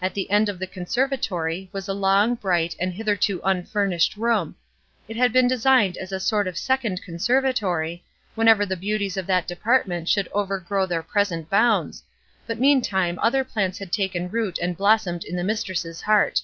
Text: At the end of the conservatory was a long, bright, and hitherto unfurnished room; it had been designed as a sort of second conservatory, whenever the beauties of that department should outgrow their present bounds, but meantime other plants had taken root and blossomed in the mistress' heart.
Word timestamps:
At 0.00 0.14
the 0.14 0.30
end 0.30 0.48
of 0.48 0.58
the 0.58 0.66
conservatory 0.66 1.68
was 1.70 1.86
a 1.86 1.92
long, 1.92 2.34
bright, 2.34 2.74
and 2.80 2.94
hitherto 2.94 3.42
unfurnished 3.44 4.16
room; 4.16 4.56
it 5.06 5.18
had 5.18 5.34
been 5.34 5.46
designed 5.46 5.98
as 5.98 6.12
a 6.12 6.18
sort 6.18 6.48
of 6.48 6.56
second 6.56 7.02
conservatory, 7.02 8.02
whenever 8.34 8.64
the 8.64 8.74
beauties 8.74 9.18
of 9.18 9.26
that 9.26 9.46
department 9.46 10.08
should 10.08 10.30
outgrow 10.34 10.86
their 10.86 11.02
present 11.02 11.50
bounds, 11.50 12.02
but 12.46 12.58
meantime 12.58 13.18
other 13.20 13.44
plants 13.44 13.76
had 13.76 13.92
taken 13.92 14.30
root 14.30 14.58
and 14.62 14.78
blossomed 14.78 15.24
in 15.24 15.36
the 15.36 15.44
mistress' 15.44 16.00
heart. 16.00 16.40